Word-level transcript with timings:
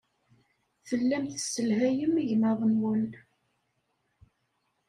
Tellam 0.87 1.23
tesselhayem 1.31 2.13
igmaḍ-nwen. 2.21 3.05